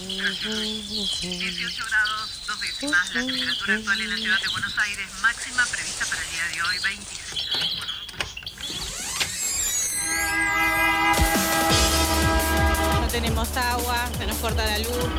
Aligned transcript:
18 0.00 1.84
grados, 1.88 2.40
dos 2.48 2.60
décimas, 2.60 3.14
la 3.14 3.20
temperatura 3.20 3.74
actual 3.74 4.00
en 4.00 4.10
la 4.10 4.16
ciudad 4.16 4.40
de 4.40 4.48
Buenos 4.48 4.78
Aires, 4.78 5.06
máxima 5.22 5.64
prevista 5.66 6.04
para 6.06 6.20
el 6.22 6.30
día 6.30 6.48
de 6.48 6.62
hoy, 6.62 6.78
26 6.82 7.44
grados. 7.46 7.84
No 13.00 13.08
tenemos 13.08 13.56
agua, 13.56 14.10
se 14.18 14.26
nos 14.26 14.36
corta 14.38 14.66
la 14.66 14.78
luz, 14.78 15.10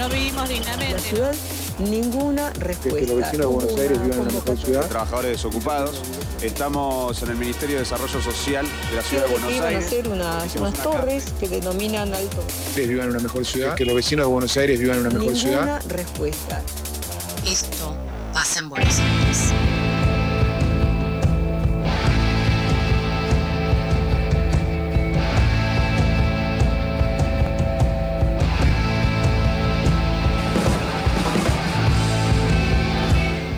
no 0.00 0.08
vivimos 0.08 0.48
dignamente. 0.48 1.12
Ninguna 1.78 2.50
respuesta. 2.54 3.00
que 3.00 3.06
los 3.06 3.16
vecinos 3.16 3.46
de 3.48 3.54
Buenos 3.54 3.78
Aires 3.80 4.02
vivan 4.02 4.12
en 4.12 4.20
una 4.20 4.32
mejor 4.32 4.58
ciudad. 4.58 4.88
Trabajadores 4.88 5.30
desocupados. 5.32 6.02
Estamos 6.42 7.22
en 7.22 7.30
el 7.30 7.36
Ministerio 7.36 7.76
de 7.76 7.80
Desarrollo 7.80 8.20
Social 8.20 8.66
de 8.90 8.96
la 8.96 9.02
Ciudad 9.02 9.24
de 9.24 9.30
Buenos 9.32 9.50
Iban 9.52 9.64
a 9.64 9.68
Aires. 9.68 9.86
hacer 9.86 10.08
unas, 10.08 10.56
unas 10.56 10.74
una 10.74 10.82
torres 10.82 11.24
que 11.40 11.48
denominan 11.48 12.12
alto. 12.14 12.44
Ustedes 12.68 12.88
vivan 12.88 13.06
en 13.06 13.10
una 13.12 13.20
mejor 13.20 13.44
ciudad. 13.46 13.74
Que 13.74 13.84
los 13.84 13.94
vecinos 13.94 14.26
de 14.26 14.32
Buenos 14.32 14.56
Aires 14.56 14.78
vivan 14.78 14.96
en 14.98 15.06
una 15.06 15.10
mejor 15.18 15.32
Ninguna 15.32 15.80
ciudad. 15.80 15.82
respuesta. 15.88 16.62
Esto 17.46 17.96
pasa 18.32 18.58
en 18.60 18.68
Buenos 18.68 18.98
Aires. 18.98 19.23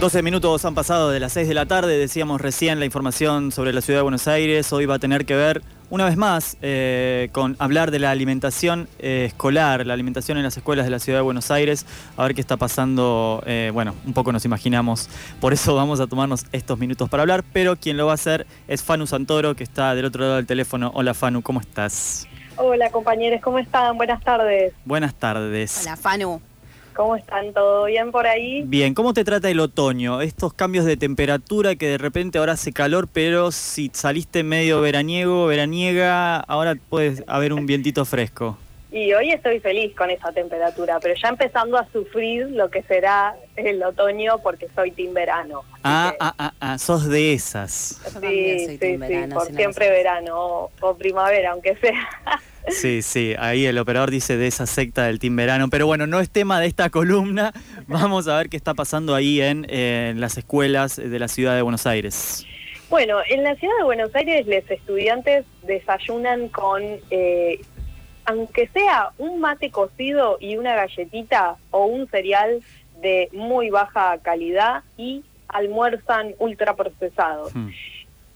12 0.06 0.22
minutos 0.22 0.64
han 0.64 0.76
pasado 0.76 1.10
de 1.10 1.18
las 1.18 1.32
6 1.32 1.48
de 1.48 1.54
la 1.54 1.66
tarde, 1.66 1.98
decíamos 1.98 2.40
recién 2.40 2.78
la 2.78 2.84
información 2.84 3.50
sobre 3.50 3.72
la 3.72 3.80
ciudad 3.80 3.98
de 3.98 4.02
Buenos 4.04 4.28
Aires. 4.28 4.72
Hoy 4.72 4.86
va 4.86 4.94
a 4.94 4.98
tener 5.00 5.26
que 5.26 5.34
ver, 5.34 5.62
una 5.90 6.04
vez 6.04 6.16
más, 6.16 6.56
eh, 6.62 7.28
con 7.32 7.56
hablar 7.58 7.90
de 7.90 7.98
la 7.98 8.12
alimentación 8.12 8.88
eh, 9.00 9.24
escolar, 9.26 9.84
la 9.84 9.94
alimentación 9.94 10.38
en 10.38 10.44
las 10.44 10.56
escuelas 10.56 10.84
de 10.86 10.92
la 10.92 11.00
ciudad 11.00 11.18
de 11.18 11.22
Buenos 11.24 11.50
Aires, 11.50 11.86
a 12.16 12.22
ver 12.22 12.36
qué 12.36 12.40
está 12.40 12.56
pasando. 12.56 13.42
eh, 13.46 13.72
bueno, 13.74 13.96
un 14.06 14.12
poco 14.12 14.30
nos 14.30 14.44
imaginamos, 14.44 15.10
por 15.40 15.52
eso 15.52 15.74
vamos 15.74 15.98
a 15.98 16.06
tomarnos 16.06 16.46
estos 16.52 16.78
minutos 16.78 17.08
para 17.08 17.24
hablar, 17.24 17.42
pero 17.52 17.74
quien 17.74 17.96
lo 17.96 18.06
va 18.06 18.12
a 18.12 18.14
hacer 18.14 18.46
es 18.68 18.84
Fanu 18.84 19.08
Santoro, 19.08 19.56
que 19.56 19.64
está 19.64 19.96
del 19.96 20.04
otro 20.04 20.22
lado 20.22 20.36
del 20.36 20.46
teléfono. 20.46 20.92
Hola 20.94 21.14
Fanu, 21.14 21.42
¿cómo 21.42 21.58
estás? 21.58 22.28
Hola 22.58 22.90
compañeros, 22.90 23.40
¿cómo 23.42 23.58
están? 23.58 23.96
Buenas 23.96 24.22
tardes. 24.22 24.72
Buenas 24.84 25.14
tardes. 25.16 25.80
Hola, 25.82 25.96
Fanu. 25.96 26.40
¿Cómo 26.96 27.14
están? 27.14 27.52
¿Todo 27.52 27.84
bien 27.84 28.10
por 28.10 28.26
ahí? 28.26 28.62
Bien, 28.62 28.94
¿cómo 28.94 29.12
te 29.12 29.22
trata 29.22 29.50
el 29.50 29.60
otoño? 29.60 30.22
Estos 30.22 30.54
cambios 30.54 30.86
de 30.86 30.96
temperatura 30.96 31.76
que 31.76 31.88
de 31.88 31.98
repente 31.98 32.38
ahora 32.38 32.54
hace 32.54 32.72
calor, 32.72 33.06
pero 33.12 33.52
si 33.52 33.90
saliste 33.92 34.42
medio 34.42 34.80
veraniego, 34.80 35.44
veraniega, 35.46 36.36
ahora 36.36 36.74
puede 36.88 37.22
haber 37.26 37.52
un 37.52 37.66
vientito 37.66 38.06
fresco. 38.06 38.56
Y 38.96 39.12
hoy 39.12 39.30
estoy 39.30 39.60
feliz 39.60 39.94
con 39.94 40.08
esa 40.08 40.32
temperatura, 40.32 40.98
pero 41.00 41.14
ya 41.22 41.28
empezando 41.28 41.76
a 41.76 41.86
sufrir 41.92 42.46
lo 42.52 42.70
que 42.70 42.82
será 42.84 43.36
el 43.54 43.82
otoño 43.82 44.38
porque 44.42 44.68
soy 44.74 44.90
team 44.90 45.12
verano. 45.12 45.64
Ah, 45.84 46.12
que, 46.12 46.16
ah, 46.18 46.34
ah, 46.38 46.54
ah, 46.60 46.78
sos 46.78 47.06
de 47.06 47.34
esas. 47.34 48.00
Yo 48.04 48.08
sí, 48.08 48.20
soy 48.20 48.68
sí, 48.68 48.78
team 48.78 48.92
sí, 48.92 48.96
verano, 48.96 49.34
por 49.34 49.54
siempre 49.54 49.90
verano 49.90 50.32
o, 50.34 50.70
o 50.80 50.96
primavera, 50.96 51.50
aunque 51.50 51.76
sea. 51.76 52.08
Sí, 52.68 53.00
sí, 53.02 53.32
ahí 53.38 53.64
el 53.64 53.78
operador 53.78 54.10
dice 54.10 54.36
de 54.36 54.48
esa 54.48 54.66
secta 54.66 55.04
del 55.04 55.20
Team 55.20 55.36
Verano, 55.36 55.68
pero 55.70 55.86
bueno, 55.86 56.08
no 56.08 56.18
es 56.18 56.28
tema 56.28 56.58
de 56.58 56.66
esta 56.66 56.90
columna. 56.90 57.52
Vamos 57.86 58.26
a 58.26 58.36
ver 58.38 58.48
qué 58.48 58.56
está 58.56 58.74
pasando 58.74 59.14
ahí 59.14 59.40
en, 59.40 59.66
eh, 59.68 60.08
en 60.10 60.20
las 60.20 60.36
escuelas 60.36 60.96
de 60.96 61.18
la 61.20 61.28
ciudad 61.28 61.54
de 61.54 61.62
Buenos 61.62 61.86
Aires. 61.86 62.44
Bueno, 62.90 63.18
en 63.28 63.44
la 63.44 63.54
ciudad 63.54 63.74
de 63.78 63.84
Buenos 63.84 64.12
Aires 64.16 64.46
los 64.48 64.68
estudiantes 64.68 65.44
desayunan 65.62 66.48
con, 66.48 66.82
eh, 67.10 67.60
aunque 68.26 68.68
sea 68.68 69.10
un 69.18 69.40
mate 69.40 69.70
cocido 69.70 70.36
y 70.40 70.56
una 70.56 70.74
galletita 70.74 71.56
o 71.70 71.86
un 71.86 72.08
cereal 72.08 72.62
de 73.00 73.28
muy 73.32 73.70
baja 73.70 74.18
calidad 74.18 74.82
y 74.96 75.22
almuerzan 75.48 76.34
ultraprocesados. 76.38 77.54
Hmm. 77.54 77.70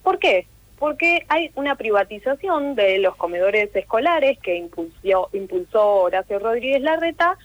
¿Por 0.03 0.19
qué? 0.19 0.47
Porque 0.79 1.25
hay 1.29 1.51
una 1.57 1.75
privatización 1.75 2.75
de 2.75 2.99
los 2.99 3.17
comedores 3.17 3.75
escolares 3.75 4.39
que 4.39 4.57
impulsó, 4.57 5.29
impulsó 5.33 5.87
Horacio 6.05 6.39
Rodríguez 6.39 6.81
Larreta, 6.81 7.37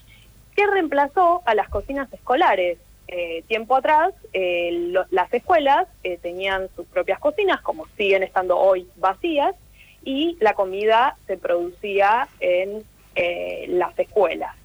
que 0.55 0.65
reemplazó 0.67 1.41
a 1.45 1.53
las 1.55 1.67
cocinas 1.67 2.11
escolares. 2.13 2.77
Eh, 3.07 3.43
tiempo 3.47 3.75
atrás, 3.75 4.13
eh, 4.33 4.69
lo- 4.91 5.05
las 5.11 5.31
escuelas 5.33 5.87
eh, 6.03 6.17
tenían 6.21 6.69
sus 6.75 6.85
propias 6.87 7.19
cocinas, 7.19 7.61
como 7.61 7.85
siguen 7.97 8.23
estando 8.23 8.57
hoy 8.57 8.87
vacías, 8.95 9.53
y 10.05 10.37
la 10.39 10.53
comida 10.53 11.17
se 11.27 11.35
producía 11.35 12.29
en 12.39 12.83
eh, 13.15 13.65
las 13.67 13.97
escuelas. 13.99 14.55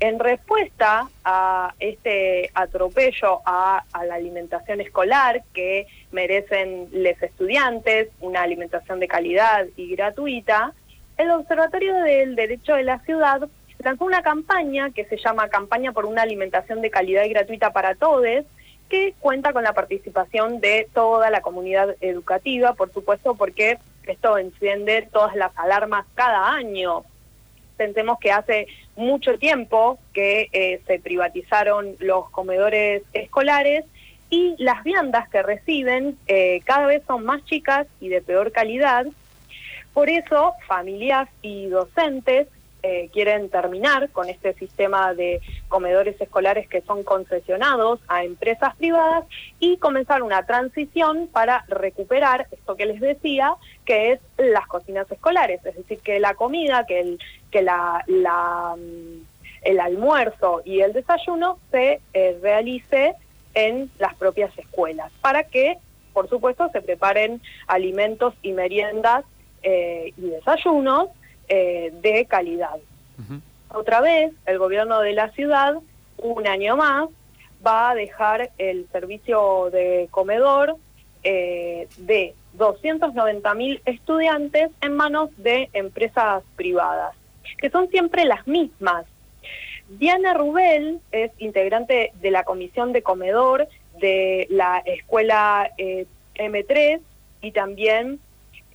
En 0.00 0.18
respuesta 0.18 1.08
a 1.24 1.74
este 1.80 2.50
atropello 2.54 3.40
a, 3.44 3.84
a 3.92 4.04
la 4.04 4.14
alimentación 4.14 4.80
escolar 4.80 5.42
que 5.52 5.86
merecen 6.12 6.88
los 6.92 7.20
estudiantes, 7.20 8.08
una 8.20 8.42
alimentación 8.42 9.00
de 9.00 9.08
calidad 9.08 9.66
y 9.76 9.94
gratuita, 9.94 10.72
el 11.16 11.30
Observatorio 11.32 11.94
del 11.96 12.36
Derecho 12.36 12.74
de 12.74 12.84
la 12.84 13.00
Ciudad 13.00 13.48
lanzó 13.78 14.04
una 14.04 14.22
campaña 14.22 14.90
que 14.90 15.04
se 15.04 15.16
llama 15.16 15.48
Campaña 15.48 15.92
por 15.92 16.06
una 16.06 16.22
alimentación 16.22 16.80
de 16.80 16.90
calidad 16.90 17.24
y 17.24 17.30
gratuita 17.30 17.72
para 17.72 17.94
todos, 17.94 18.44
que 18.88 19.14
cuenta 19.20 19.52
con 19.52 19.64
la 19.64 19.72
participación 19.72 20.60
de 20.60 20.88
toda 20.94 21.30
la 21.30 21.40
comunidad 21.40 21.96
educativa, 22.00 22.74
por 22.74 22.92
supuesto, 22.92 23.34
porque 23.34 23.78
esto 24.04 24.38
enciende 24.38 25.08
todas 25.12 25.34
las 25.36 25.56
alarmas 25.56 26.06
cada 26.14 26.52
año 26.52 27.04
pensemos 27.78 28.18
que 28.18 28.30
hace 28.30 28.66
mucho 28.96 29.38
tiempo 29.38 29.98
que 30.12 30.50
eh, 30.52 30.82
se 30.86 30.98
privatizaron 30.98 31.96
los 32.00 32.28
comedores 32.28 33.02
escolares 33.14 33.86
y 34.28 34.54
las 34.58 34.84
viandas 34.84 35.30
que 35.30 35.42
reciben 35.42 36.18
eh, 36.26 36.60
cada 36.66 36.86
vez 36.86 37.02
son 37.06 37.24
más 37.24 37.42
chicas 37.46 37.86
y 38.00 38.08
de 38.10 38.20
peor 38.20 38.52
calidad. 38.52 39.06
Por 39.94 40.10
eso, 40.10 40.52
familias 40.66 41.30
y 41.40 41.66
docentes 41.66 42.48
eh, 42.82 43.10
quieren 43.12 43.48
terminar 43.48 44.08
con 44.10 44.28
este 44.28 44.54
sistema 44.54 45.12
de 45.12 45.40
comedores 45.68 46.20
escolares 46.20 46.68
que 46.68 46.80
son 46.82 47.02
concesionados 47.02 47.98
a 48.06 48.22
empresas 48.22 48.76
privadas 48.76 49.24
y 49.58 49.78
comenzar 49.78 50.22
una 50.22 50.46
transición 50.46 51.28
para 51.32 51.64
recuperar 51.66 52.46
esto 52.52 52.76
que 52.76 52.86
les 52.86 53.00
decía, 53.00 53.54
que 53.84 54.12
es 54.12 54.20
las 54.36 54.66
cocinas 54.68 55.10
escolares, 55.10 55.64
es 55.64 55.76
decir, 55.76 55.98
que 55.98 56.20
la 56.20 56.34
comida, 56.34 56.86
que 56.86 57.00
el, 57.00 57.18
que 57.50 57.62
la, 57.62 58.04
mm, 58.76 59.22
el 59.62 59.80
almuerzo 59.80 60.62
y 60.64 60.80
el 60.80 60.92
desayuno 60.92 61.58
se 61.72 62.00
eh, 62.12 62.38
realice 62.40 63.14
en 63.54 63.90
las 63.98 64.14
propias 64.14 64.56
escuelas, 64.56 65.10
para 65.20 65.42
que, 65.42 65.78
por 66.12 66.28
supuesto, 66.28 66.68
se 66.70 66.80
preparen 66.80 67.42
alimentos 67.66 68.34
y 68.42 68.52
meriendas 68.52 69.24
eh, 69.64 70.12
y 70.16 70.28
desayunos 70.28 71.08
eh, 71.48 71.92
de 72.02 72.26
calidad. 72.26 72.76
Otra 73.70 74.00
vez, 74.00 74.32
el 74.46 74.58
gobierno 74.58 75.00
de 75.00 75.12
la 75.12 75.30
ciudad, 75.30 75.76
un 76.18 76.46
año 76.46 76.76
más, 76.76 77.08
va 77.66 77.90
a 77.90 77.94
dejar 77.94 78.50
el 78.58 78.86
servicio 78.92 79.70
de 79.70 80.08
comedor 80.10 80.76
eh, 81.22 81.88
de 81.98 82.34
290 82.54 83.54
mil 83.54 83.82
estudiantes 83.84 84.70
en 84.80 84.96
manos 84.96 85.30
de 85.36 85.68
empresas 85.72 86.42
privadas, 86.56 87.14
que 87.58 87.70
son 87.70 87.88
siempre 87.88 88.24
las 88.24 88.46
mismas. 88.46 89.04
Diana 89.88 90.34
Rubel 90.34 91.00
es 91.12 91.30
integrante 91.38 92.12
de 92.20 92.30
la 92.30 92.44
comisión 92.44 92.92
de 92.92 93.02
comedor 93.02 93.68
de 94.00 94.46
la 94.50 94.78
escuela 94.84 95.70
eh, 95.78 96.06
M3 96.36 97.00
y 97.40 97.52
también 97.52 98.20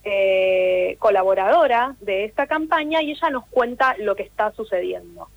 eh, 0.04 0.98
colaboradora 1.00 1.96
de 2.02 2.26
esta 2.26 2.48
campaña 2.48 3.02
y 3.02 3.12
ella 3.12 3.30
nos 3.30 3.46
cuenta 3.48 3.96
lo 3.98 4.16
que 4.16 4.24
está 4.24 4.52
sucediendo. 4.52 5.30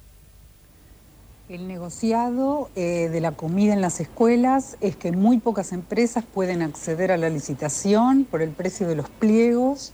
El 1.48 1.68
negociado 1.68 2.70
eh, 2.74 3.08
de 3.08 3.20
la 3.20 3.32
comida 3.32 3.72
en 3.72 3.80
las 3.80 4.00
escuelas 4.00 4.76
es 4.80 4.96
que 4.96 5.12
muy 5.12 5.38
pocas 5.38 5.70
empresas 5.72 6.24
pueden 6.24 6.60
acceder 6.62 7.12
a 7.12 7.16
la 7.16 7.28
licitación 7.28 8.24
por 8.24 8.42
el 8.42 8.50
precio 8.50 8.88
de 8.88 8.96
los 8.96 9.08
pliegos. 9.08 9.92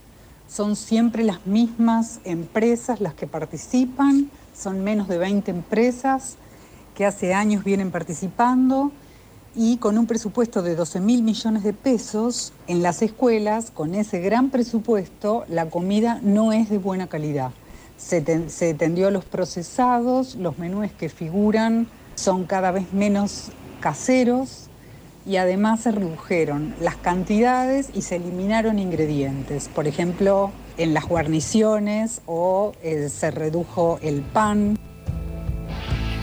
Son 0.49 0.77
siempre 0.77 1.25
las 1.25 1.47
mismas 1.47 2.21
empresas 2.25 3.03
las 3.03 3.13
que 3.13 3.27
participan, 3.27 4.31
son 4.55 4.83
menos 4.83 5.09
de 5.09 5.19
20 5.19 5.51
empresas 5.51 6.39
que 6.95 7.05
hace 7.05 7.35
años 7.35 7.65
vienen 7.65 7.91
participando 7.91 8.93
y 9.55 9.77
con 9.77 9.99
un 9.99 10.07
presupuesto 10.07 10.63
de 10.63 10.75
12 10.75 11.01
mil 11.01 11.23
millones 11.23 11.63
de 11.63 11.73
pesos 11.73 12.53
en 12.67 12.83
las 12.83 13.03
escuelas, 13.03 13.71
con 13.71 13.95
ese 13.95 14.21
gran 14.21 14.51
presupuesto, 14.51 15.45
la 15.49 15.67
comida 15.69 16.21
no 16.23 16.53
es 16.53 16.71
de 16.71 16.79
buena 16.79 17.07
calidad. 17.09 17.51
Se, 17.99 18.21
ten- 18.21 18.49
tendió 18.79 19.09
a 19.09 19.11
los 19.11 19.25
procesados, 19.25 20.35
los 20.37 20.59
menúes 20.59 20.93
que 20.93 21.09
figuran 21.09 21.87
son 22.15 22.45
cada 22.45 22.71
vez 22.71 22.93
menos 22.93 23.51
caseros 23.81 24.69
y 25.27 25.37
además 25.37 25.81
se 25.81 25.93
redujeron 25.93 26.75
las 26.81 26.97
cantidades 26.97 27.91
y 27.95 28.03
se 28.03 28.17
eliminaron 28.17 28.79
ingredientes. 28.79 29.69
Por 29.69 29.87
ejemplo, 29.87 30.51
en 30.79 30.95
las 30.95 31.07
guarniciones 31.07 32.23
o 32.27 32.73
eh, 32.83 33.09
se 33.09 33.31
redujo 33.31 33.99
el 34.03 34.23
pan. 34.23 34.79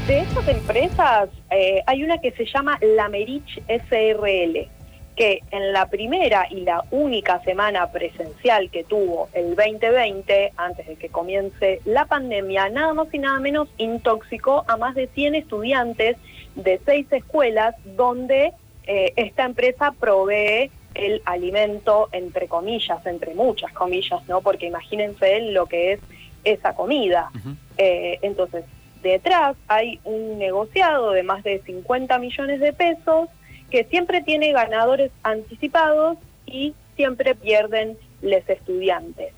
De 0.09 0.21
estas 0.21 0.47
empresas, 0.47 1.29
eh, 1.51 1.83
hay 1.85 2.03
una 2.03 2.17
que 2.17 2.31
se 2.31 2.43
llama 2.43 2.79
Lamerich 2.81 3.61
SRL, 3.67 4.67
que 5.15 5.43
en 5.51 5.71
la 5.71 5.87
primera 5.87 6.47
y 6.49 6.61
la 6.61 6.83
única 6.89 7.39
semana 7.43 7.91
presencial 7.91 8.71
que 8.71 8.83
tuvo 8.83 9.29
el 9.33 9.55
2020, 9.55 10.53
antes 10.57 10.87
de 10.87 10.95
que 10.95 11.09
comience 11.09 11.81
la 11.85 12.05
pandemia, 12.05 12.69
nada 12.69 12.95
más 12.95 13.13
y 13.13 13.19
nada 13.19 13.39
menos 13.39 13.69
intoxicó 13.77 14.65
a 14.67 14.77
más 14.77 14.95
de 14.95 15.09
100 15.09 15.35
estudiantes 15.35 16.17
de 16.55 16.81
seis 16.83 17.05
escuelas 17.11 17.75
donde 17.95 18.53
eh, 18.87 19.13
esta 19.15 19.45
empresa 19.45 19.91
provee 19.91 20.71
el 20.95 21.21
alimento, 21.25 22.09
entre 22.13 22.47
comillas, 22.47 23.05
entre 23.05 23.35
muchas 23.35 23.71
comillas, 23.73 24.27
¿no? 24.27 24.41
Porque 24.41 24.65
imagínense 24.65 25.51
lo 25.51 25.67
que 25.67 25.91
es 25.91 25.99
esa 26.43 26.73
comida. 26.73 27.29
Eh, 27.77 28.17
entonces, 28.23 28.65
detrás 29.01 29.55
hay 29.67 29.99
un 30.03 30.37
negociado 30.37 31.11
de 31.11 31.23
más 31.23 31.43
de 31.43 31.61
50 31.65 32.17
millones 32.19 32.59
de 32.59 32.73
pesos 32.73 33.29
que 33.69 33.83
siempre 33.85 34.21
tiene 34.21 34.51
ganadores 34.51 35.11
anticipados 35.23 36.17
y 36.45 36.73
siempre 36.95 37.35
pierden 37.35 37.97
los 38.21 38.47
estudiantes. 38.49 39.33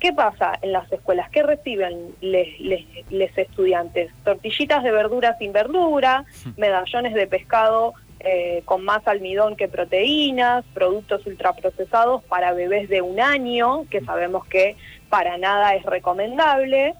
¿Qué 0.00 0.12
pasa 0.12 0.58
en 0.62 0.72
las 0.72 0.90
escuelas? 0.90 1.30
¿Qué 1.30 1.42
reciben 1.42 2.14
los 2.20 3.38
estudiantes? 3.38 4.10
Tortillitas 4.24 4.82
de 4.82 4.90
verdura 4.90 5.36
sin 5.38 5.52
verdura, 5.52 6.24
medallones 6.56 7.14
de 7.14 7.26
pescado 7.26 7.94
eh, 8.18 8.62
con 8.64 8.84
más 8.84 9.06
almidón 9.06 9.56
que 9.56 9.68
proteínas, 9.68 10.64
productos 10.74 11.26
ultraprocesados 11.26 12.22
para 12.24 12.52
bebés 12.52 12.88
de 12.88 13.02
un 13.02 13.20
año, 13.20 13.84
que 13.90 14.00
sabemos 14.00 14.46
que 14.46 14.76
para 15.08 15.38
nada 15.38 15.74
es 15.74 15.84
recomendable. 15.84 16.94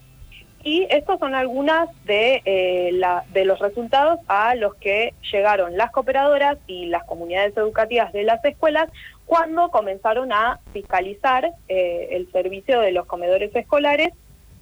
Y 0.65 0.87
estos 0.91 1.19
son 1.19 1.35
algunas 1.35 1.89
de, 2.05 2.41
eh, 2.45 3.01
de 3.33 3.45
los 3.45 3.59
resultados 3.59 4.21
a 4.29 4.55
los 4.55 4.77
que 4.77 5.13
llegaron 5.33 5.77
las 5.77 5.91
cooperadoras 5.91 6.59
y 6.67 6.87
las 6.87 7.05
comunidades 7.05 7.57
educativas 7.57 8.13
de 8.13 8.23
las 8.23 8.45
escuelas 8.45 8.89
cuando 9.27 9.71
comenzaron 9.71 10.33
a 10.33 10.61
fiscalizar 10.73 11.53
eh, 11.69 12.09
el 12.13 12.31
servicio 12.33 12.81
de 12.81 12.93
los 12.93 13.07
comedores 13.07 13.55
escolares, 13.57 14.13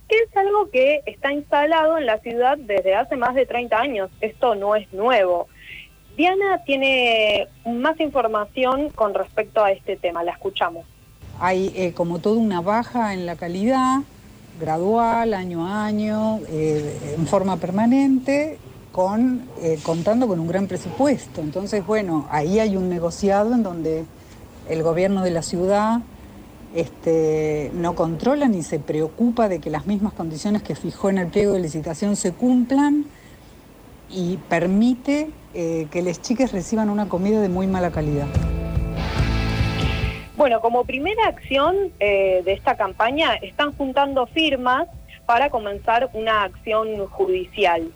que 0.09 0.17
es 0.17 0.37
algo 0.37 0.71
que 0.71 1.03
está 1.07 1.33
instalado 1.33 1.99
en 1.99 2.07
la 2.07 2.19
ciudad 2.19 2.57
desde 2.57 2.95
hace 2.95 3.17
más 3.17 3.35
de 3.35 3.47
30 3.47 3.79
años. 3.79 4.11
Esto 4.21 4.55
no 4.55 4.77
es 4.77 4.93
nuevo. 4.93 5.49
Diana 6.17 6.63
tiene 6.65 7.49
más 7.67 7.99
información 8.01 8.91
con 8.91 9.15
respecto 9.15 9.63
a 9.65 9.73
este 9.73 9.97
tema, 9.97 10.23
la 10.23 10.33
escuchamos. 10.33 10.87
Hay 11.41 11.73
eh, 11.75 11.93
como 11.93 12.19
toda 12.19 12.37
una 12.39 12.61
baja 12.61 13.15
en 13.15 13.27
la 13.27 13.37
calidad, 13.37 14.01
gradual, 14.61 15.35
año 15.35 15.67
a 15.67 15.87
año, 15.87 16.41
eh, 16.49 17.15
en 17.19 17.27
forma 17.27 17.57
permanente, 17.57 18.59
con, 18.93 19.43
eh, 19.63 19.79
contando 19.83 20.29
con 20.29 20.39
un 20.39 20.47
gran 20.47 20.67
presupuesto. 20.67 21.41
Entonces, 21.41 21.87
bueno, 21.87 22.27
ahí 22.31 22.59
hay 22.61 22.77
un 22.77 22.89
negociado 22.89 23.55
en 23.55 23.63
donde 23.63 24.05
el 24.69 24.83
gobierno 24.83 25.23
de 25.23 25.31
la 25.31 25.43
ciudad 25.43 26.01
este, 26.75 27.73
no 27.75 27.95
controla 27.95 28.47
ni 28.47 28.63
se 28.63 28.79
preocupa 28.79 29.49
de 29.49 29.59
que 29.59 29.71
las 29.71 29.87
mismas 29.87 30.13
condiciones 30.13 30.63
que 30.63 30.75
fijó 30.75 31.11
en 31.11 31.19
el 31.19 31.27
pliego 31.27 31.53
de 31.53 31.61
licitación 31.61 32.15
se 32.15 32.33
cumplan 32.33 33.07
y 34.09 34.37
permite 34.49 35.31
eh, 35.55 35.89
que 35.91 36.03
las 36.03 36.21
chicas 36.23 36.53
reciban 36.53 36.91
una 36.91 37.09
comida 37.09 37.41
de 37.41 37.49
muy 37.49 37.67
mala 37.67 37.91
calidad. 37.91 38.27
Bueno, 40.41 40.61
como 40.63 40.87
primera 40.87 41.27
acción 41.27 41.93
eh, 42.01 42.41
de 42.47 42.55
esta 42.55 42.75
campaña 42.75 43.35
están 43.43 43.73
juntando 43.73 44.27
firmas 44.27 44.89
para 45.27 45.51
comenzar 45.51 46.09
una 46.15 46.45
acción 46.45 47.07
judicial. 47.09 47.93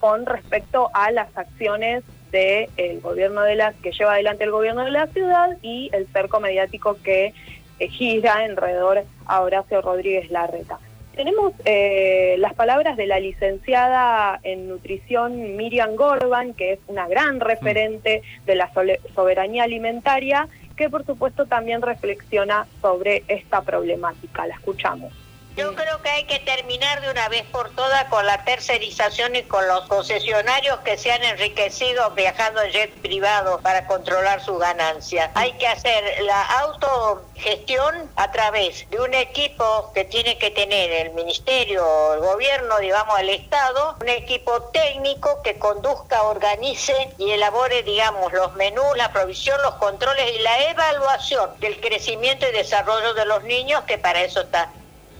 con 0.00 0.24
respecto 0.24 0.88
a 0.94 1.10
las 1.10 1.36
acciones 1.36 2.02
del 2.30 3.00
gobierno 3.00 3.42
de 3.42 3.56
la 3.56 3.72
que 3.72 3.92
lleva 3.92 4.14
adelante 4.14 4.44
el 4.44 4.50
gobierno 4.50 4.84
de 4.84 4.90
la 4.90 5.06
ciudad 5.08 5.56
y 5.62 5.90
el 5.92 6.06
cerco 6.08 6.40
mediático 6.40 6.96
que 7.02 7.34
eh, 7.78 7.88
gira 7.88 8.34
alrededor 8.36 9.04
a 9.26 9.40
Horacio 9.40 9.80
Rodríguez 9.80 10.30
Larreta. 10.30 10.78
Tenemos 11.14 11.52
las 11.64 12.54
palabras 12.54 12.96
de 12.96 13.08
la 13.08 13.18
licenciada 13.18 14.38
en 14.44 14.68
nutrición 14.68 15.56
Miriam 15.56 15.96
Gorban, 15.96 16.54
que 16.54 16.74
es 16.74 16.78
una 16.86 17.08
gran 17.08 17.40
referente 17.40 18.22
de 18.46 18.54
la 18.54 18.70
soberanía 19.16 19.64
alimentaria 19.64 20.46
que 20.78 20.88
por 20.88 21.04
supuesto 21.04 21.44
también 21.46 21.82
reflexiona 21.82 22.66
sobre 22.80 23.24
esta 23.26 23.62
problemática. 23.62 24.46
La 24.46 24.54
escuchamos. 24.54 25.12
Yo 25.58 25.74
creo 25.74 26.00
que 26.02 26.08
hay 26.08 26.22
que 26.22 26.38
terminar 26.38 27.00
de 27.00 27.10
una 27.10 27.28
vez 27.28 27.42
por 27.50 27.74
todas 27.74 28.04
con 28.04 28.24
la 28.24 28.44
tercerización 28.44 29.34
y 29.34 29.42
con 29.42 29.66
los 29.66 29.88
concesionarios 29.88 30.78
que 30.84 30.96
se 30.96 31.10
han 31.10 31.24
enriquecido 31.24 32.08
viajando 32.12 32.62
en 32.62 32.70
jet 32.70 32.92
privado 33.02 33.58
para 33.60 33.84
controlar 33.88 34.40
sus 34.40 34.60
ganancias. 34.60 35.32
Hay 35.34 35.54
que 35.54 35.66
hacer 35.66 36.22
la 36.22 36.42
autogestión 36.60 38.08
a 38.14 38.30
través 38.30 38.88
de 38.90 39.00
un 39.00 39.12
equipo 39.14 39.90
que 39.92 40.04
tiene 40.04 40.38
que 40.38 40.52
tener 40.52 40.92
el 40.92 41.10
ministerio, 41.14 42.14
el 42.14 42.20
gobierno, 42.20 42.78
digamos, 42.78 43.18
el 43.18 43.30
Estado, 43.30 43.96
un 44.00 44.08
equipo 44.10 44.62
técnico 44.72 45.42
que 45.42 45.58
conduzca, 45.58 46.22
organice 46.22 46.94
y 47.18 47.32
elabore, 47.32 47.82
digamos, 47.82 48.32
los 48.32 48.54
menús, 48.54 48.96
la 48.96 49.12
provisión, 49.12 49.60
los 49.62 49.74
controles 49.74 50.36
y 50.36 50.38
la 50.38 50.70
evaluación 50.70 51.50
del 51.58 51.80
crecimiento 51.80 52.46
y 52.48 52.52
desarrollo 52.52 53.12
de 53.14 53.24
los 53.24 53.42
niños, 53.42 53.82
que 53.88 53.98
para 53.98 54.22
eso 54.22 54.42
está 54.42 54.70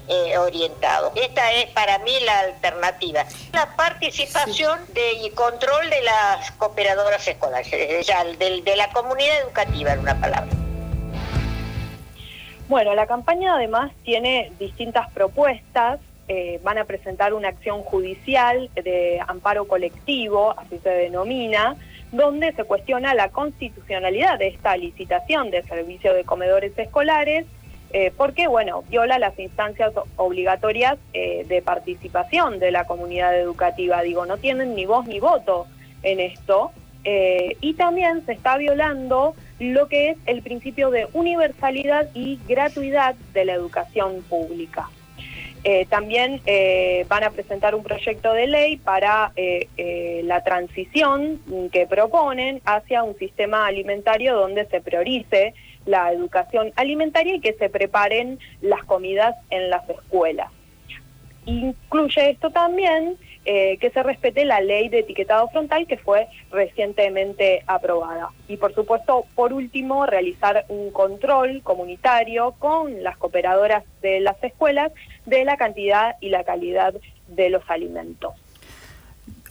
eh, 0.08 0.38
orientado. 0.38 1.12
Esta 1.14 1.52
es 1.52 1.70
para 1.70 1.98
mí 1.98 2.12
la 2.24 2.40
alternativa. 2.40 3.24
La 3.52 3.76
participación 3.76 4.80
de, 4.94 5.12
y 5.24 5.30
control 5.30 5.90
de 5.90 6.02
las 6.02 6.50
cooperadoras 6.52 7.26
escolares, 7.26 7.70
de, 7.70 8.62
de 8.64 8.76
la 8.76 8.90
comunidad 8.92 9.40
educativa, 9.40 9.92
en 9.92 10.00
una 10.00 10.20
palabra. 10.20 10.50
Bueno, 12.68 12.94
la 12.94 13.06
campaña 13.06 13.54
además 13.54 13.92
tiene 14.04 14.52
distintas 14.58 15.10
propuestas. 15.12 16.00
Eh, 16.30 16.60
van 16.62 16.76
a 16.76 16.84
presentar 16.84 17.32
una 17.32 17.48
acción 17.48 17.82
judicial 17.82 18.68
de 18.74 19.18
amparo 19.26 19.66
colectivo, 19.66 20.54
así 20.58 20.78
se 20.78 20.90
denomina, 20.90 21.76
donde 22.12 22.52
se 22.52 22.64
cuestiona 22.64 23.14
la 23.14 23.30
constitucionalidad 23.30 24.38
de 24.38 24.48
esta 24.48 24.76
licitación 24.76 25.50
de 25.50 25.62
servicio 25.62 26.12
de 26.12 26.24
comedores 26.24 26.78
escolares 26.78 27.46
eh, 27.90 28.12
porque, 28.16 28.48
bueno, 28.48 28.84
viola 28.90 29.18
las 29.18 29.38
instancias 29.38 29.92
obligatorias 30.16 30.98
eh, 31.14 31.46
de 31.48 31.62
participación 31.62 32.58
de 32.58 32.70
la 32.70 32.84
comunidad 32.84 33.38
educativa. 33.38 34.02
Digo, 34.02 34.26
no 34.26 34.36
tienen 34.36 34.74
ni 34.74 34.84
voz 34.84 35.06
ni 35.06 35.20
voto 35.20 35.66
en 36.02 36.20
esto. 36.20 36.70
Eh, 37.04 37.56
y 37.60 37.74
también 37.74 38.26
se 38.26 38.32
está 38.32 38.58
violando 38.58 39.34
lo 39.58 39.88
que 39.88 40.10
es 40.10 40.18
el 40.26 40.42
principio 40.42 40.90
de 40.90 41.06
universalidad 41.14 42.08
y 42.14 42.38
gratuidad 42.46 43.14
de 43.32 43.44
la 43.44 43.54
educación 43.54 44.22
pública. 44.28 44.90
también 45.90 46.40
van 47.08 47.24
a 47.24 47.30
presentar 47.30 47.74
un 47.74 47.82
proyecto 47.82 48.32
de 48.32 48.46
ley 48.46 48.76
para 48.76 49.32
la 50.22 50.42
transición 50.42 51.40
que 51.72 51.86
proponen 51.86 52.60
hacia 52.64 53.02
un 53.02 53.16
sistema 53.18 53.66
alimentario 53.66 54.34
donde 54.36 54.66
se 54.66 54.80
priorice 54.80 55.54
la 55.88 56.12
educación 56.12 56.72
alimentaria 56.76 57.34
y 57.34 57.40
que 57.40 57.54
se 57.54 57.70
preparen 57.70 58.38
las 58.60 58.84
comidas 58.84 59.34
en 59.50 59.70
las 59.70 59.88
escuelas. 59.88 60.50
Incluye 61.46 62.30
esto 62.30 62.50
también 62.50 63.16
eh, 63.46 63.78
que 63.78 63.88
se 63.88 64.02
respete 64.02 64.44
la 64.44 64.60
ley 64.60 64.90
de 64.90 64.98
etiquetado 64.98 65.48
frontal 65.48 65.86
que 65.86 65.96
fue 65.96 66.28
recientemente 66.50 67.62
aprobada. 67.66 68.28
Y 68.48 68.58
por 68.58 68.74
supuesto, 68.74 69.24
por 69.34 69.54
último, 69.54 70.04
realizar 70.04 70.66
un 70.68 70.90
control 70.90 71.62
comunitario 71.62 72.54
con 72.58 73.02
las 73.02 73.16
cooperadoras 73.16 73.84
de 74.02 74.20
las 74.20 74.36
escuelas 74.44 74.92
de 75.24 75.46
la 75.46 75.56
cantidad 75.56 76.16
y 76.20 76.28
la 76.28 76.44
calidad 76.44 76.92
de 77.28 77.48
los 77.48 77.62
alimentos. 77.70 78.34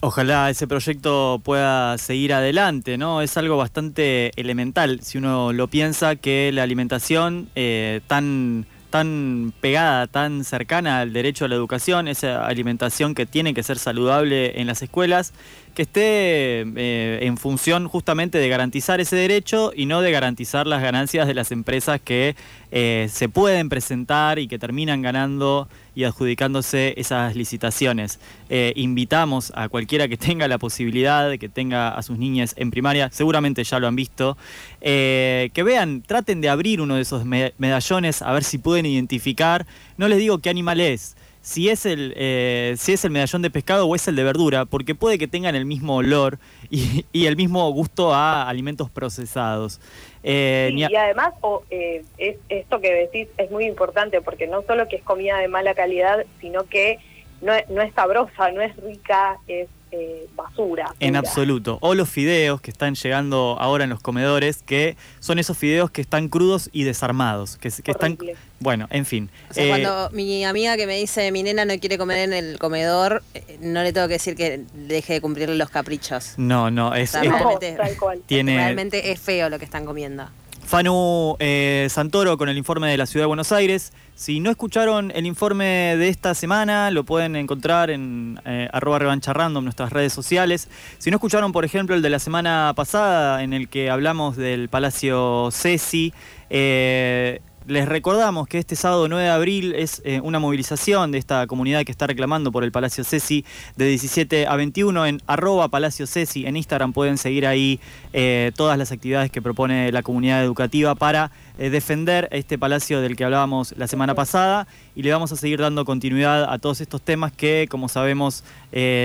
Ojalá 0.00 0.48
ese 0.48 0.68
proyecto 0.68 1.40
pueda 1.42 1.98
seguir 1.98 2.32
adelante, 2.32 2.96
¿no? 2.98 3.20
Es 3.20 3.36
algo 3.36 3.56
bastante 3.56 4.30
elemental 4.40 5.00
si 5.02 5.18
uno 5.18 5.52
lo 5.52 5.66
piensa 5.66 6.14
que 6.14 6.52
la 6.52 6.62
alimentación 6.62 7.48
eh, 7.56 8.00
tan, 8.06 8.64
tan 8.90 9.52
pegada, 9.60 10.06
tan 10.06 10.44
cercana 10.44 11.00
al 11.00 11.12
derecho 11.12 11.46
a 11.46 11.48
la 11.48 11.56
educación, 11.56 12.06
esa 12.06 12.46
alimentación 12.46 13.16
que 13.16 13.26
tiene 13.26 13.54
que 13.54 13.64
ser 13.64 13.76
saludable 13.76 14.60
en 14.60 14.68
las 14.68 14.82
escuelas, 14.82 15.32
que 15.78 15.82
esté 15.82 16.62
eh, 16.76 17.20
en 17.22 17.36
función 17.36 17.86
justamente 17.86 18.38
de 18.38 18.48
garantizar 18.48 18.98
ese 18.98 19.14
derecho 19.14 19.70
y 19.76 19.86
no 19.86 20.00
de 20.00 20.10
garantizar 20.10 20.66
las 20.66 20.82
ganancias 20.82 21.28
de 21.28 21.34
las 21.34 21.52
empresas 21.52 22.00
que 22.02 22.34
eh, 22.72 23.06
se 23.08 23.28
pueden 23.28 23.68
presentar 23.68 24.40
y 24.40 24.48
que 24.48 24.58
terminan 24.58 25.02
ganando 25.02 25.68
y 25.94 26.02
adjudicándose 26.02 26.94
esas 26.96 27.36
licitaciones. 27.36 28.18
Eh, 28.50 28.72
invitamos 28.74 29.52
a 29.54 29.68
cualquiera 29.68 30.08
que 30.08 30.16
tenga 30.16 30.48
la 30.48 30.58
posibilidad, 30.58 31.38
que 31.38 31.48
tenga 31.48 31.90
a 31.90 32.02
sus 32.02 32.18
niñas 32.18 32.54
en 32.58 32.72
primaria, 32.72 33.08
seguramente 33.12 33.62
ya 33.62 33.78
lo 33.78 33.86
han 33.86 33.94
visto, 33.94 34.36
que 34.80 35.62
vean, 35.64 36.02
traten 36.02 36.40
de 36.40 36.48
abrir 36.48 36.80
uno 36.80 36.96
de 36.96 37.02
esos 37.02 37.24
me- 37.24 37.54
medallones 37.58 38.20
a 38.22 38.32
ver 38.32 38.42
si 38.42 38.58
pueden 38.58 38.84
identificar. 38.84 39.64
No 39.96 40.08
les 40.08 40.18
digo 40.18 40.38
qué 40.38 40.50
animal 40.50 40.80
es, 40.80 41.16
si 41.48 41.70
es 41.70 41.86
el 41.86 42.12
eh, 42.16 42.74
si 42.76 42.92
es 42.92 43.04
el 43.06 43.10
medallón 43.10 43.40
de 43.40 43.48
pescado 43.48 43.86
o 43.86 43.94
es 43.94 44.06
el 44.06 44.16
de 44.16 44.22
verdura, 44.22 44.66
porque 44.66 44.94
puede 44.94 45.16
que 45.16 45.26
tengan 45.26 45.54
el 45.54 45.64
mismo 45.64 45.96
olor 45.96 46.38
y, 46.70 47.06
y 47.10 47.24
el 47.24 47.36
mismo 47.36 47.70
gusto 47.72 48.12
a 48.14 48.46
alimentos 48.46 48.90
procesados. 48.90 49.80
Eh, 50.22 50.70
a- 50.84 50.90
y 50.90 50.94
además, 50.94 51.32
o, 51.40 51.62
eh, 51.70 52.04
es, 52.18 52.36
esto 52.50 52.80
que 52.82 52.92
decís 52.92 53.28
es 53.38 53.50
muy 53.50 53.64
importante 53.64 54.20
porque 54.20 54.46
no 54.46 54.60
solo 54.62 54.88
que 54.88 54.96
es 54.96 55.02
comida 55.02 55.38
de 55.38 55.48
mala 55.48 55.72
calidad, 55.74 56.26
sino 56.40 56.64
que 56.64 56.98
no, 57.40 57.54
es- 57.54 57.66
no 57.70 57.80
es 57.80 57.94
sabrosa, 57.94 58.50
no 58.52 58.60
es 58.60 58.76
rica, 58.76 59.38
es 59.48 59.68
eh, 59.90 60.26
basura. 60.36 60.94
En 61.00 61.10
pura. 61.10 61.18
absoluto. 61.20 61.78
O 61.80 61.94
los 61.94 62.08
fideos 62.08 62.60
que 62.60 62.70
están 62.70 62.94
llegando 62.94 63.56
ahora 63.60 63.84
en 63.84 63.90
los 63.90 64.00
comedores, 64.00 64.62
que 64.62 64.96
son 65.20 65.38
esos 65.38 65.56
fideos 65.56 65.90
que 65.90 66.00
están 66.00 66.28
crudos 66.28 66.68
y 66.72 66.84
desarmados. 66.84 67.56
Que, 67.56 67.70
que 67.82 67.90
están. 67.90 68.18
Bueno, 68.60 68.86
en 68.90 69.06
fin. 69.06 69.30
O 69.50 69.54
sea, 69.54 69.64
Eh, 69.64 69.68
cuando 69.68 70.10
mi 70.12 70.44
amiga 70.44 70.76
que 70.76 70.86
me 70.86 70.96
dice 70.96 71.30
mi 71.32 71.42
nena 71.42 71.64
no 71.64 71.78
quiere 71.78 71.96
comer 71.98 72.18
en 72.18 72.32
el 72.32 72.58
comedor, 72.58 73.22
eh, 73.34 73.58
no 73.60 73.82
le 73.82 73.92
tengo 73.92 74.08
que 74.08 74.14
decir 74.14 74.34
que 74.34 74.64
deje 74.74 75.14
de 75.14 75.20
cumplir 75.20 75.48
los 75.50 75.70
caprichos. 75.70 76.34
No, 76.36 76.70
no, 76.70 76.94
es. 76.94 77.10
O 77.10 77.12
sea, 77.12 77.22
es- 77.22 77.30
realmente, 77.30 77.72
Tal 77.72 77.96
cual. 77.96 78.22
tiene. 78.26 78.56
realmente 78.56 79.12
es 79.12 79.20
feo 79.20 79.48
lo 79.48 79.58
que 79.58 79.64
están 79.64 79.84
comiendo. 79.84 80.28
Fanu 80.68 81.34
eh, 81.38 81.86
Santoro 81.88 82.36
con 82.36 82.50
el 82.50 82.58
informe 82.58 82.90
de 82.90 82.98
la 82.98 83.06
Ciudad 83.06 83.22
de 83.22 83.28
Buenos 83.28 83.52
Aires. 83.52 83.90
Si 84.14 84.38
no 84.38 84.50
escucharon 84.50 85.10
el 85.14 85.24
informe 85.24 85.96
de 85.96 86.10
esta 86.10 86.34
semana, 86.34 86.90
lo 86.90 87.04
pueden 87.04 87.36
encontrar 87.36 87.88
en 87.88 88.38
eh, 88.44 88.68
arroba 88.70 88.98
revancha 88.98 89.32
random, 89.32 89.64
nuestras 89.64 89.90
redes 89.94 90.12
sociales. 90.12 90.68
Si 90.98 91.10
no 91.10 91.16
escucharon, 91.16 91.52
por 91.52 91.64
ejemplo, 91.64 91.96
el 91.96 92.02
de 92.02 92.10
la 92.10 92.18
semana 92.18 92.74
pasada, 92.76 93.42
en 93.42 93.54
el 93.54 93.70
que 93.70 93.88
hablamos 93.88 94.36
del 94.36 94.68
Palacio 94.68 95.48
Ceci, 95.52 96.12
eh, 96.50 97.40
les 97.68 97.86
recordamos 97.86 98.48
que 98.48 98.56
este 98.56 98.76
sábado 98.76 99.08
9 99.08 99.24
de 99.24 99.30
abril 99.30 99.74
es 99.74 100.00
eh, 100.06 100.20
una 100.22 100.38
movilización 100.38 101.12
de 101.12 101.18
esta 101.18 101.46
comunidad 101.46 101.84
que 101.84 101.92
está 101.92 102.06
reclamando 102.06 102.50
por 102.50 102.64
el 102.64 102.72
Palacio 102.72 103.04
Ceci 103.04 103.44
de 103.76 103.84
17 103.84 104.46
a 104.46 104.56
21 104.56 105.04
en 105.04 105.20
arroba 105.26 105.68
Palacio 105.68 106.06
Ceci. 106.06 106.46
En 106.46 106.56
Instagram 106.56 106.94
pueden 106.94 107.18
seguir 107.18 107.46
ahí 107.46 107.78
eh, 108.14 108.52
todas 108.56 108.78
las 108.78 108.90
actividades 108.90 109.30
que 109.30 109.42
propone 109.42 109.92
la 109.92 110.02
comunidad 110.02 110.42
educativa 110.42 110.94
para 110.94 111.30
eh, 111.58 111.68
defender 111.68 112.28
este 112.32 112.56
palacio 112.56 113.02
del 113.02 113.16
que 113.16 113.24
hablábamos 113.24 113.74
la 113.76 113.86
semana 113.86 114.14
pasada 114.14 114.66
y 114.94 115.02
le 115.02 115.12
vamos 115.12 115.30
a 115.32 115.36
seguir 115.36 115.60
dando 115.60 115.84
continuidad 115.84 116.50
a 116.50 116.58
todos 116.58 116.80
estos 116.80 117.02
temas 117.02 117.32
que, 117.32 117.66
como 117.70 117.88
sabemos, 117.88 118.44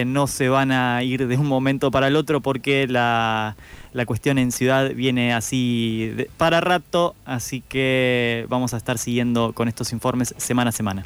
no 0.06 0.28
se 0.28 0.50
van 0.50 0.72
a 0.72 1.04
ir 1.04 1.28
de 1.28 1.38
un 1.38 1.48
momento 1.48 1.92
para 1.92 2.08
el 2.08 2.16
otro 2.16 2.42
porque 2.42 2.88
la, 2.88 3.56
la 3.94 4.06
cuestión 4.06 4.38
en 4.38 4.52
ciudad 4.52 4.92
viene 4.94 5.34
así 5.34 6.12
de- 6.16 6.30
para 6.38 6.60
rato, 6.62 7.16
así 7.26 7.62
que 7.62 8.46
vamos 8.50 8.74
a 8.74 8.78
estar 8.78 8.98
siguiendo 8.98 9.54
con 9.54 9.68
estos 9.68 9.92
informes 9.94 10.34
semana 10.38 10.70
a 10.70 10.72
semana. 10.72 11.04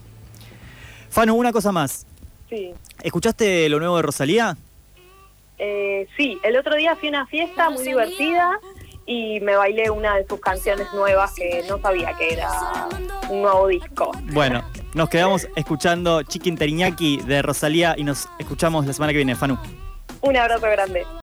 Fano, 1.09 1.35
una 1.35 1.51
cosa 1.51 1.71
más. 1.71 2.05
Sí. 2.49 2.71
¿Escuchaste 3.03 3.67
lo 3.69 3.79
nuevo 3.79 3.97
de 3.97 4.03
Rosalía? 4.03 4.57
Eh, 5.59 6.07
sí, 6.15 6.37
el 6.43 6.55
otro 6.57 6.75
día 6.75 6.95
fui 6.95 7.07
a 7.09 7.11
una 7.11 7.25
fiesta 7.27 7.69
muy 7.69 7.83
divertida 7.83 8.59
y 9.05 9.39
me 9.39 9.55
bailé 9.55 9.89
una 9.89 10.15
de 10.15 10.27
sus 10.27 10.39
canciones 10.39 10.87
nuevas 10.93 11.33
que 11.33 11.63
no 11.67 11.79
sabía 11.79 12.13
que 12.17 12.33
era 12.33 12.49
un 13.29 13.41
nuevo 13.41 13.67
disco. 13.67 14.11
Bueno, 14.33 14.63
nos 14.93 15.09
quedamos 15.09 15.47
escuchando 15.55 16.21
Chiquin 16.23 16.57
Teriñaki 16.57 17.17
de 17.23 17.41
Rosalía 17.41 17.95
y 17.97 18.03
nos 18.03 18.27
escuchamos 18.37 18.85
la 18.85 18.93
semana 18.93 19.13
que 19.13 19.17
viene, 19.17 19.35
Fanu. 19.35 19.57
Un 20.21 20.37
abrazo 20.37 20.61
grande. 20.67 21.05